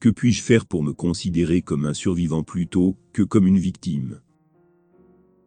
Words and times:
Que 0.00 0.08
puis-je 0.08 0.40
faire 0.40 0.64
pour 0.64 0.82
me 0.82 0.94
considérer 0.94 1.60
comme 1.60 1.84
un 1.84 1.92
survivant 1.92 2.42
plutôt 2.42 2.96
que 3.12 3.22
comme 3.22 3.46
une 3.46 3.58
victime? 3.58 4.22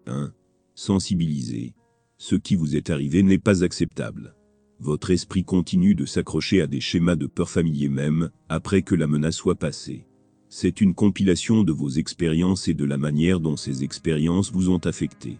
1. 0.05 0.31
Sensibiliser. 0.75 1.73
Ce 2.19 2.35
qui 2.35 2.53
vous 2.53 2.75
est 2.75 2.91
arrivé 2.91 3.23
n'est 3.23 3.39
pas 3.39 3.63
acceptable. 3.63 4.35
Votre 4.79 5.09
esprit 5.09 5.43
continue 5.43 5.95
de 5.95 6.05
s'accrocher 6.05 6.61
à 6.61 6.67
des 6.67 6.81
schémas 6.81 7.15
de 7.15 7.25
peur 7.25 7.49
familiers 7.49 7.89
même, 7.89 8.29
après 8.47 8.83
que 8.83 8.93
la 8.93 9.07
menace 9.07 9.37
soit 9.37 9.55
passée. 9.55 10.05
C'est 10.49 10.81
une 10.81 10.93
compilation 10.93 11.63
de 11.63 11.71
vos 11.71 11.89
expériences 11.89 12.67
et 12.67 12.75
de 12.75 12.85
la 12.85 12.99
manière 12.99 13.39
dont 13.39 13.57
ces 13.57 13.83
expériences 13.83 14.51
vous 14.51 14.69
ont 14.69 14.85
affecté. 14.85 15.39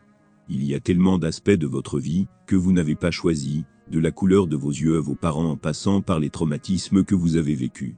Il 0.49 0.63
y 0.63 0.73
a 0.73 0.79
tellement 0.79 1.19
d'aspects 1.19 1.51
de 1.51 1.67
votre 1.67 1.99
vie 1.99 2.25
que 2.47 2.55
vous 2.55 2.71
n'avez 2.71 2.95
pas 2.95 3.11
choisi, 3.11 3.65
de 3.91 3.99
la 3.99 4.09
couleur 4.09 4.47
de 4.47 4.55
vos 4.55 4.71
yeux 4.71 4.97
à 4.97 5.01
vos 5.01 5.13
parents 5.13 5.51
en 5.51 5.57
passant 5.57 6.01
par 6.01 6.19
les 6.19 6.31
traumatismes 6.31 7.03
que 7.03 7.13
vous 7.13 7.35
avez 7.35 7.53
vécus. 7.53 7.93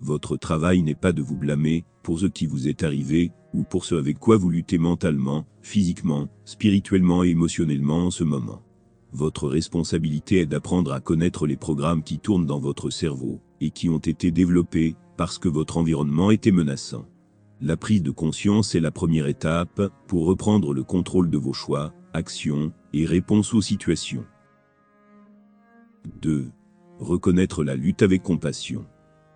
Votre 0.00 0.36
travail 0.36 0.82
n'est 0.82 0.94
pas 0.94 1.12
de 1.12 1.20
vous 1.20 1.36
blâmer 1.36 1.84
pour 2.02 2.18
ce 2.18 2.26
qui 2.26 2.46
vous 2.46 2.68
est 2.68 2.82
arrivé 2.82 3.32
ou 3.52 3.64
pour 3.64 3.84
ce 3.84 3.94
avec 3.94 4.18
quoi 4.18 4.38
vous 4.38 4.48
luttez 4.48 4.78
mentalement, 4.78 5.46
physiquement, 5.60 6.28
spirituellement 6.44 7.22
et 7.22 7.28
émotionnellement 7.28 8.06
en 8.06 8.10
ce 8.10 8.24
moment. 8.24 8.62
Votre 9.12 9.48
responsabilité 9.48 10.38
est 10.38 10.46
d'apprendre 10.46 10.92
à 10.92 11.00
connaître 11.00 11.46
les 11.46 11.56
programmes 11.56 12.02
qui 12.02 12.18
tournent 12.18 12.46
dans 12.46 12.60
votre 12.60 12.90
cerveau 12.90 13.40
et 13.60 13.70
qui 13.70 13.88
ont 13.90 13.98
été 13.98 14.30
développés 14.30 14.96
parce 15.16 15.38
que 15.38 15.48
votre 15.48 15.76
environnement 15.76 16.30
était 16.30 16.52
menaçant. 16.52 17.06
La 17.60 17.76
prise 17.76 18.02
de 18.02 18.10
conscience 18.10 18.74
est 18.74 18.80
la 18.80 18.90
première 18.90 19.26
étape 19.26 19.82
pour 20.06 20.24
reprendre 20.24 20.72
le 20.72 20.82
contrôle 20.82 21.28
de 21.28 21.36
vos 21.36 21.52
choix, 21.52 21.92
actions 22.14 22.72
et 22.94 23.04
réponses 23.04 23.52
aux 23.52 23.60
situations. 23.60 24.24
2. 26.22 26.50
Reconnaître 27.00 27.64
la 27.64 27.74
lutte 27.74 28.00
avec 28.00 28.22
compassion. 28.22 28.86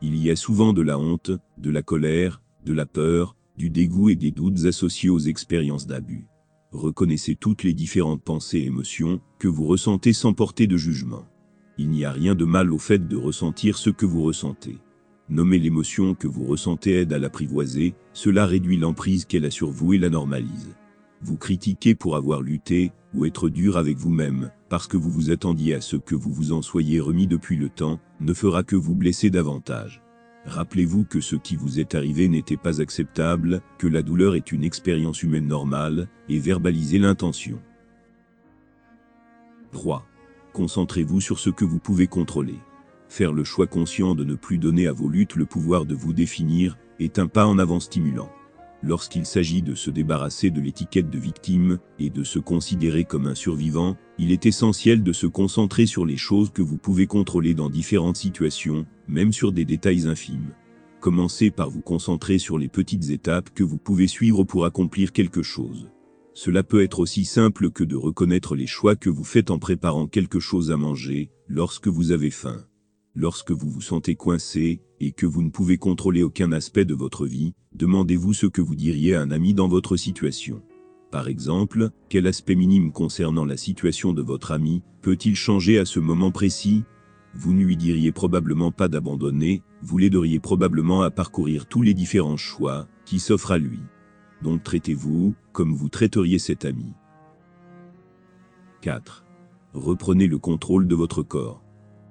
Il 0.07 0.19
y 0.19 0.31
a 0.31 0.37
souvent 0.37 0.75
de 0.75 0.83
la 0.83 0.99
honte, 0.99 1.31
de 1.57 1.71
la 1.71 1.81
colère, 1.81 2.43
de 2.67 2.75
la 2.75 2.85
peur, 2.85 3.37
du 3.57 3.71
dégoût 3.71 4.11
et 4.11 4.17
des 4.17 4.33
doutes 4.33 4.67
associés 4.67 5.09
aux 5.09 5.19
expériences 5.19 5.87
d'abus. 5.87 6.27
Reconnaissez 6.73 7.37
toutes 7.37 7.63
les 7.63 7.73
différentes 7.73 8.23
pensées 8.23 8.59
et 8.59 8.67
émotions 8.67 9.23
que 9.39 9.49
vous 9.49 9.65
ressentez 9.65 10.13
sans 10.13 10.35
porter 10.35 10.67
de 10.67 10.77
jugement. 10.77 11.25
Il 11.79 11.89
n'y 11.89 12.05
a 12.05 12.13
rien 12.13 12.35
de 12.35 12.45
mal 12.45 12.71
au 12.71 12.77
fait 12.77 13.09
de 13.09 13.17
ressentir 13.17 13.79
ce 13.79 13.89
que 13.89 14.05
vous 14.05 14.23
ressentez. 14.23 14.77
Nommer 15.31 15.59
l'émotion 15.59 16.15
que 16.15 16.29
vous 16.29 16.45
ressentez 16.45 16.99
aide 16.99 17.15
à 17.15 17.19
l'apprivoiser, 17.19 17.95
cela 18.13 18.45
réduit 18.45 18.77
l'emprise 18.77 19.25
qu'elle 19.25 19.47
a 19.47 19.51
sur 19.51 19.71
vous 19.71 19.95
et 19.95 19.99
la 19.99 20.11
normalise. 20.11 20.77
Vous 21.23 21.39
critiquer 21.39 21.95
pour 21.95 22.17
avoir 22.17 22.43
lutté, 22.43 22.93
ou 23.15 23.25
être 23.25 23.49
dur 23.49 23.79
avec 23.79 23.97
vous-même, 23.97 24.51
parce 24.69 24.87
que 24.87 24.99
vous 24.99 25.11
vous 25.11 25.31
attendiez 25.31 25.73
à 25.73 25.81
ce 25.81 25.97
que 25.97 26.15
vous 26.15 26.31
vous 26.31 26.53
en 26.53 26.61
soyez 26.61 27.01
remis 27.01 27.27
depuis 27.27 27.57
le 27.57 27.71
temps, 27.71 28.01
ne 28.21 28.35
fera 28.35 28.63
que 28.65 28.77
vous 28.77 28.95
blesser 28.95 29.31
davantage. 29.31 30.04
Rappelez-vous 30.47 31.05
que 31.05 31.21
ce 31.21 31.37
qui 31.37 31.57
vous 31.57 31.81
est 31.81 31.95
arrivé 31.95 32.29
n'était 32.29 32.57
pas 32.57 32.81
acceptable, 32.81 33.63
que 33.79 33.87
la 33.87 34.03
douleur 34.03 34.35
est 34.35 34.53
une 34.53 34.65
expérience 34.65 35.23
humaine 35.23 35.47
normale, 35.47 36.09
et 36.29 36.39
verbalisez 36.39 36.99
l'intention. 36.99 37.59
3. 39.73 40.07
Concentrez-vous 40.53 41.21
sur 41.21 41.39
ce 41.39 41.51
que 41.51 41.65
vous 41.65 41.79
pouvez 41.79 42.07
contrôler. 42.07 42.59
Faire 43.09 43.33
le 43.33 43.45
choix 43.45 43.67
conscient 43.67 44.15
de 44.15 44.25
ne 44.25 44.35
plus 44.35 44.59
donner 44.59 44.87
à 44.87 44.93
vos 44.93 45.09
luttes 45.09 45.37
le 45.37 45.47
pouvoir 45.47 45.85
de 45.87 45.95
vous 45.95 46.13
définir 46.13 46.77
est 47.01 47.19
un 47.19 47.27
pas 47.27 47.47
en 47.47 47.59
avant 47.59 47.81
stimulant. 47.81 48.31
Lorsqu'il 48.87 49.25
s'agit 49.25 49.63
de 49.63 49.75
se 49.75 49.91
débarrasser 49.91 50.51
de 50.51 50.61
l'étiquette 50.61 51.09
de 51.09 51.19
victime 51.19 51.79
et 51.99 52.11
de 52.11 52.23
se 52.23 52.39
considérer 52.39 53.05
comme 53.05 53.27
un 53.27 53.35
survivant, 53.35 53.97
il 54.19 54.31
est 54.31 54.45
essentiel 54.45 55.03
de 55.03 55.13
se 55.15 55.27
concentrer 55.27 55.87
sur 55.87 56.05
les 56.05 56.19
choses 56.19 56.51
que 56.51 56.61
vous 56.61 56.77
pouvez 56.77 57.07
contrôler 57.07 57.55
dans 57.55 57.71
différentes 57.71 58.19
situations, 58.19 58.85
même 59.09 59.33
sur 59.33 59.53
des 59.53 59.65
détails 59.65 60.07
infimes. 60.07 60.53
Commencez 61.01 61.51
par 61.51 61.71
vous 61.71 61.81
concentrer 61.81 62.39
sur 62.39 62.59
les 62.59 62.69
petites 62.69 63.09
étapes 63.09 63.49
que 63.55 63.65
vous 63.65 63.79
pouvez 63.79 64.07
suivre 64.07 64.45
pour 64.45 64.67
accomplir 64.67 65.13
quelque 65.13 65.43
chose. 65.43 65.89
Cela 66.35 66.63
peut 66.63 66.83
être 66.83 67.01
aussi 67.01 67.25
simple 67.25 67.71
que 67.71 67.85
de 67.85 67.97
reconnaître 67.97 68.55
les 68.55 68.67
choix 68.67 68.97
que 68.97 69.09
vous 69.09 69.25
faites 69.25 69.51
en 69.51 69.59
préparant 69.59 70.09
quelque 70.09 70.41
chose 70.41 70.71
à 70.71 70.77
manger, 70.77 71.31
lorsque 71.49 71.89
vous 71.89 72.13
avez 72.13 72.31
faim. 72.31 72.67
Lorsque 73.15 73.53
vous 73.53 73.71
vous 73.71 73.81
sentez 73.81 74.15
coincé, 74.15 74.83
et 75.05 75.13
que 75.13 75.27
vous 75.27 75.43
ne 75.43 75.51
pouvez 75.51 75.77
contrôler 75.77 76.23
aucun 76.23 76.51
aspect 76.53 76.87
de 76.87 76.95
votre 76.95 77.27
vie, 77.27 77.53
demandez-vous 77.75 78.33
ce 78.33 78.47
que 78.47 78.63
vous 78.63 78.75
diriez 78.75 79.15
à 79.15 79.21
un 79.21 79.31
ami 79.31 79.53
dans 79.53 79.69
votre 79.69 79.97
situation. 79.97 80.63
Par 81.11 81.29
exemple, 81.29 81.91
quel 82.09 82.27
aspect 82.27 82.55
minime 82.55 82.91
concernant 82.91 83.45
la 83.45 83.59
situation 83.59 84.15
de 84.15 84.23
votre 84.23 84.51
ami 84.51 84.83
peut-il 85.03 85.37
changer 85.37 85.79
à 85.79 85.85
ce 85.85 86.01
moment 86.01 86.31
précis? 86.31 86.85
Vous 87.35 87.53
ne 87.53 87.65
lui 87.65 87.77
diriez 87.77 88.13
probablement 88.13 88.73
pas 88.73 88.89
d'abandonner, 88.89 89.63
vous 89.83 89.99
l'aideriez 89.99 90.41
probablement 90.41 91.03
à 91.03 91.11
parcourir 91.11 91.67
tous 91.67 91.83
les 91.83 91.93
différents 91.93 92.39
choix 92.39 92.89
qui 93.05 93.19
s'offrent 93.19 93.53
à 93.53 93.59
lui. 93.59 93.81
Donc 94.43 94.63
traitez-vous 94.63 95.35
comme 95.53 95.75
vous 95.75 95.89
traiteriez 95.89 96.39
cet 96.39 96.65
ami. 96.65 96.93
4. 98.81 99.25
Reprenez 99.75 100.29
le 100.29 100.39
contrôle 100.39 100.87
de 100.87 100.95
votre 100.95 101.23
corps 101.23 101.64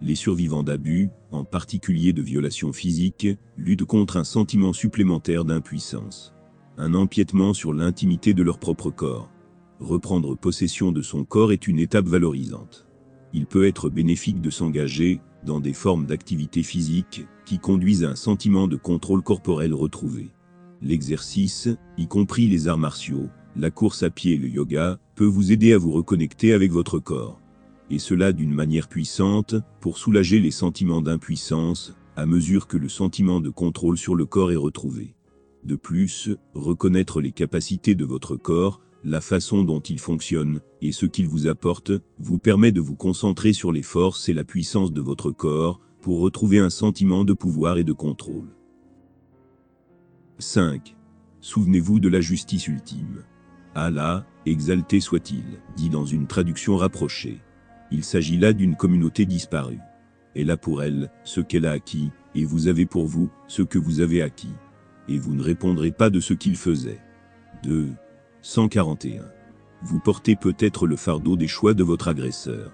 les 0.03 0.15
survivants 0.15 0.63
d'abus, 0.63 1.09
en 1.31 1.45
particulier 1.45 2.11
de 2.11 2.21
violations 2.21 2.73
physiques, 2.73 3.27
luttent 3.57 3.85
contre 3.85 4.17
un 4.17 4.25
sentiment 4.25 4.73
supplémentaire 4.73 5.45
d'impuissance. 5.45 6.33
Un 6.77 6.93
empiètement 6.93 7.53
sur 7.53 7.73
l'intimité 7.73 8.33
de 8.33 8.43
leur 8.43 8.59
propre 8.59 8.91
corps. 8.91 9.31
Reprendre 9.79 10.35
possession 10.35 10.91
de 10.91 11.01
son 11.01 11.23
corps 11.23 11.53
est 11.53 11.67
une 11.67 11.79
étape 11.79 12.05
valorisante. 12.05 12.85
Il 13.33 13.45
peut 13.45 13.65
être 13.65 13.89
bénéfique 13.89 14.41
de 14.41 14.49
s'engager 14.49 15.21
dans 15.45 15.59
des 15.59 15.73
formes 15.73 16.05
d'activité 16.05 16.63
physique 16.63 17.25
qui 17.45 17.59
conduisent 17.59 18.03
à 18.03 18.09
un 18.09 18.15
sentiment 18.15 18.67
de 18.67 18.75
contrôle 18.75 19.23
corporel 19.23 19.73
retrouvé. 19.73 20.31
L'exercice, 20.81 21.69
y 21.97 22.07
compris 22.07 22.47
les 22.47 22.67
arts 22.67 22.77
martiaux, 22.77 23.29
la 23.55 23.71
course 23.71 24.03
à 24.03 24.09
pied 24.09 24.33
et 24.33 24.37
le 24.37 24.49
yoga, 24.49 24.99
peut 25.15 25.25
vous 25.25 25.51
aider 25.51 25.73
à 25.73 25.77
vous 25.77 25.91
reconnecter 25.91 26.53
avec 26.53 26.71
votre 26.71 26.99
corps 26.99 27.39
et 27.89 27.99
cela 27.99 28.33
d'une 28.33 28.53
manière 28.53 28.87
puissante, 28.87 29.55
pour 29.79 29.97
soulager 29.97 30.39
les 30.39 30.51
sentiments 30.51 31.01
d'impuissance, 31.01 31.93
à 32.15 32.25
mesure 32.25 32.67
que 32.67 32.77
le 32.77 32.89
sentiment 32.89 33.39
de 33.39 33.49
contrôle 33.49 33.97
sur 33.97 34.15
le 34.15 34.25
corps 34.25 34.51
est 34.51 34.57
retrouvé. 34.57 35.15
De 35.63 35.75
plus, 35.75 36.29
reconnaître 36.53 37.21
les 37.21 37.31
capacités 37.31 37.95
de 37.95 38.05
votre 38.05 38.35
corps, 38.35 38.81
la 39.03 39.21
façon 39.21 39.63
dont 39.63 39.79
il 39.79 39.99
fonctionne, 39.99 40.61
et 40.81 40.91
ce 40.91 41.05
qu'il 41.05 41.27
vous 41.27 41.47
apporte, 41.47 41.91
vous 42.19 42.39
permet 42.39 42.71
de 42.71 42.81
vous 42.81 42.95
concentrer 42.95 43.53
sur 43.53 43.71
les 43.71 43.81
forces 43.81 44.29
et 44.29 44.33
la 44.33 44.43
puissance 44.43 44.91
de 44.91 45.01
votre 45.01 45.31
corps, 45.31 45.81
pour 46.01 46.19
retrouver 46.19 46.59
un 46.59 46.69
sentiment 46.69 47.23
de 47.23 47.33
pouvoir 47.33 47.77
et 47.77 47.83
de 47.83 47.93
contrôle. 47.93 48.49
5. 50.39 50.95
Souvenez-vous 51.39 51.99
de 51.99 52.09
la 52.09 52.21
justice 52.21 52.67
ultime. 52.67 53.23
Allah, 53.75 54.25
exalté 54.45 54.99
soit-il, 54.99 55.43
dit 55.75 55.89
dans 55.89 56.05
une 56.05 56.27
traduction 56.27 56.75
rapprochée. 56.75 57.39
Il 57.93 58.03
s'agit 58.03 58.37
là 58.37 58.53
d'une 58.53 58.75
communauté 58.75 59.27
disparue. 59.27 59.79
Elle 60.35 60.49
a 60.49 60.57
pour 60.57 60.81
elle 60.81 61.11
ce 61.23 61.41
qu'elle 61.41 61.67
a 61.67 61.71
acquis, 61.71 62.09
et 62.33 62.43
vous 62.43 62.67
avez 62.67 62.87
pour 62.87 63.05
vous 63.05 63.29
ce 63.47 63.61
que 63.61 63.77
vous 63.77 64.01
avez 64.01 64.23
acquis. 64.23 64.55
Et 65.07 65.19
vous 65.19 65.35
ne 65.35 65.43
répondrez 65.43 65.91
pas 65.91 66.09
de 66.09 66.19
ce 66.19 66.33
qu'il 66.33 66.55
faisait. 66.55 66.99
2. 67.61 67.91
141. 68.41 69.25
Vous 69.83 69.99
portez 69.99 70.35
peut-être 70.35 70.87
le 70.87 70.95
fardeau 70.95 71.35
des 71.35 71.47
choix 71.47 71.75
de 71.75 71.83
votre 71.83 72.07
agresseur. 72.07 72.71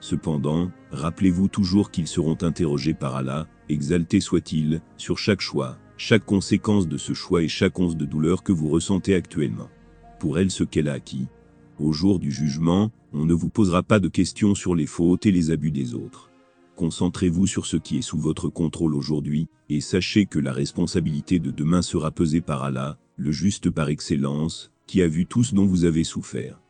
Cependant, 0.00 0.70
rappelez-vous 0.90 1.48
toujours 1.48 1.90
qu'ils 1.90 2.08
seront 2.08 2.38
interrogés 2.40 2.94
par 2.94 3.14
Allah, 3.14 3.48
exalté 3.68 4.20
soit-il, 4.20 4.80
sur 4.96 5.18
chaque 5.18 5.42
choix, 5.42 5.76
chaque 5.98 6.24
conséquence 6.24 6.88
de 6.88 6.96
ce 6.96 7.12
choix 7.12 7.42
et 7.42 7.48
chaque 7.48 7.78
once 7.78 7.96
de 7.96 8.06
douleur 8.06 8.42
que 8.42 8.52
vous 8.52 8.70
ressentez 8.70 9.14
actuellement. 9.14 9.68
Pour 10.18 10.38
elle 10.38 10.50
ce 10.50 10.64
qu'elle 10.64 10.88
a 10.88 10.94
acquis, 10.94 11.28
au 11.82 11.92
jour 11.92 12.18
du 12.18 12.30
jugement, 12.30 12.90
on 13.12 13.26
ne 13.26 13.34
vous 13.34 13.48
posera 13.48 13.82
pas 13.82 14.00
de 14.00 14.08
questions 14.08 14.54
sur 14.54 14.74
les 14.74 14.86
fautes 14.86 15.26
et 15.26 15.32
les 15.32 15.50
abus 15.50 15.70
des 15.70 15.94
autres. 15.94 16.30
Concentrez-vous 16.76 17.46
sur 17.46 17.66
ce 17.66 17.76
qui 17.76 17.98
est 17.98 18.02
sous 18.02 18.18
votre 18.18 18.48
contrôle 18.48 18.94
aujourd'hui, 18.94 19.48
et 19.68 19.80
sachez 19.80 20.26
que 20.26 20.38
la 20.38 20.52
responsabilité 20.52 21.38
de 21.38 21.50
demain 21.50 21.82
sera 21.82 22.10
pesée 22.10 22.40
par 22.40 22.62
Allah, 22.62 22.98
le 23.16 23.32
juste 23.32 23.70
par 23.70 23.88
excellence, 23.88 24.72
qui 24.86 25.02
a 25.02 25.08
vu 25.08 25.26
tout 25.26 25.44
ce 25.44 25.54
dont 25.54 25.66
vous 25.66 25.84
avez 25.84 26.04
souffert. 26.04 26.61